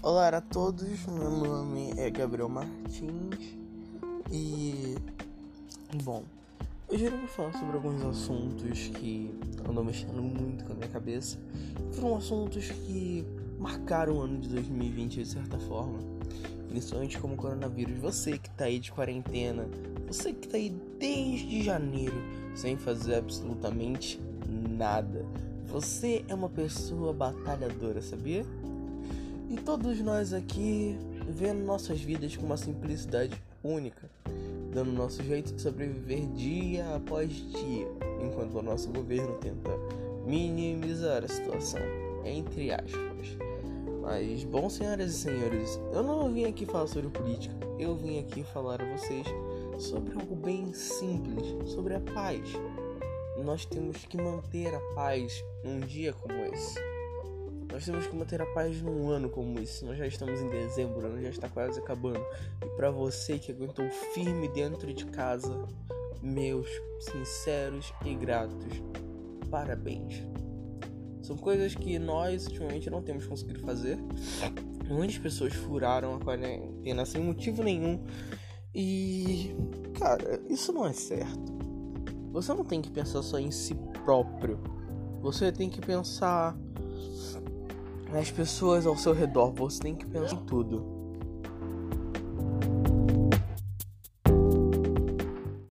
Olá 0.00 0.28
a 0.28 0.40
todos, 0.40 1.04
meu 1.06 1.30
nome 1.30 1.92
é 1.96 2.08
Gabriel 2.10 2.48
Martins 2.48 3.56
e 4.30 4.94
bom, 6.04 6.22
hoje 6.88 7.06
eu 7.06 7.10
vou 7.10 7.26
falar 7.26 7.52
sobre 7.52 7.74
alguns 7.74 8.04
assuntos 8.04 8.88
que 8.94 9.34
andam 9.68 9.82
mexendo 9.82 10.22
muito 10.22 10.64
com 10.64 10.72
a 10.72 10.76
minha 10.76 10.88
cabeça. 10.88 11.38
Foram 11.92 12.16
assuntos 12.16 12.70
que 12.70 13.26
marcaram 13.58 14.18
o 14.18 14.20
ano 14.20 14.38
de 14.38 14.48
2020 14.48 15.22
de 15.22 15.26
certa 15.26 15.58
forma, 15.58 15.98
principalmente 16.68 17.18
como 17.18 17.34
o 17.34 17.36
coronavírus. 17.36 17.98
Você 17.98 18.38
que 18.38 18.48
tá 18.50 18.66
aí 18.66 18.78
de 18.78 18.92
quarentena, 18.92 19.68
você 20.06 20.32
que 20.32 20.46
tá 20.46 20.56
aí 20.56 20.70
desde 21.00 21.64
janeiro 21.64 22.14
sem 22.54 22.76
fazer 22.76 23.16
absolutamente 23.16 24.20
nada. 24.48 25.26
Você 25.66 26.24
é 26.28 26.34
uma 26.34 26.48
pessoa 26.48 27.12
batalhadora, 27.12 28.00
sabia? 28.00 28.46
E 29.52 29.56
todos 29.56 30.00
nós 30.00 30.32
aqui 30.32 30.98
vendo 31.28 31.62
nossas 31.62 32.00
vidas 32.00 32.34
com 32.34 32.46
uma 32.46 32.56
simplicidade 32.56 33.36
única, 33.62 34.10
dando 34.72 34.90
nosso 34.90 35.22
jeito 35.22 35.52
de 35.52 35.60
sobreviver 35.60 36.26
dia 36.28 36.96
após 36.96 37.30
dia, 37.30 37.86
enquanto 38.24 38.58
o 38.58 38.62
nosso 38.62 38.88
governo 38.88 39.34
tenta 39.34 39.70
minimizar 40.24 41.22
a 41.22 41.28
situação, 41.28 41.82
entre 42.24 42.72
aspas. 42.72 43.36
Mas, 44.00 44.42
bom, 44.42 44.70
senhoras 44.70 45.12
e 45.12 45.18
senhores, 45.18 45.78
eu 45.92 46.02
não 46.02 46.32
vim 46.32 46.46
aqui 46.46 46.64
falar 46.64 46.86
sobre 46.86 47.10
política, 47.10 47.54
eu 47.78 47.94
vim 47.94 48.20
aqui 48.20 48.42
falar 48.42 48.80
a 48.80 48.96
vocês 48.96 49.26
sobre 49.78 50.18
algo 50.18 50.34
bem 50.34 50.72
simples, 50.72 51.70
sobre 51.70 51.94
a 51.94 52.00
paz. 52.00 52.40
Nós 53.44 53.66
temos 53.66 54.06
que 54.06 54.16
manter 54.16 54.74
a 54.74 54.80
paz 54.94 55.44
num 55.62 55.80
dia 55.80 56.14
como 56.14 56.38
esse. 56.46 56.91
Nós 57.72 57.86
temos 57.86 58.06
que 58.06 58.14
manter 58.14 58.42
a 58.42 58.46
paz 58.46 58.82
num 58.82 59.08
ano 59.08 59.30
como 59.30 59.58
esse. 59.58 59.82
Nós 59.82 59.96
já 59.96 60.06
estamos 60.06 60.42
em 60.42 60.48
dezembro, 60.50 61.00
o 61.00 61.06
ano 61.06 61.22
já 61.22 61.30
está 61.30 61.48
quase 61.48 61.80
acabando. 61.80 62.24
E 62.62 62.68
para 62.76 62.90
você 62.90 63.38
que 63.38 63.50
aguentou 63.50 63.88
firme 64.12 64.46
dentro 64.48 64.92
de 64.92 65.06
casa, 65.06 65.66
meus 66.20 66.68
sinceros 67.00 67.92
e 68.04 68.14
gratos 68.14 68.82
parabéns. 69.50 70.22
São 71.22 71.36
coisas 71.36 71.74
que 71.74 71.98
nós 71.98 72.46
ultimamente 72.46 72.90
não 72.90 73.02
temos 73.02 73.26
conseguido 73.26 73.60
fazer. 73.60 73.98
Muitas 74.86 75.16
pessoas 75.16 75.54
furaram 75.54 76.16
a 76.16 76.20
quarentena 76.20 77.06
sem 77.06 77.22
motivo 77.22 77.62
nenhum. 77.62 78.04
E, 78.74 79.54
cara, 79.98 80.42
isso 80.48 80.72
não 80.72 80.86
é 80.86 80.92
certo. 80.92 81.52
Você 82.32 82.52
não 82.52 82.64
tem 82.64 82.82
que 82.82 82.90
pensar 82.90 83.22
só 83.22 83.38
em 83.38 83.50
si 83.50 83.74
próprio. 84.04 84.58
Você 85.22 85.50
tem 85.52 85.70
que 85.70 85.80
pensar 85.80 86.54
as 88.18 88.30
pessoas 88.30 88.86
ao 88.86 88.96
seu 88.96 89.12
redor, 89.12 89.52
você 89.52 89.80
tem 89.80 89.94
que 89.94 90.06
pensar 90.06 90.36
em 90.36 90.44
tudo. 90.44 91.01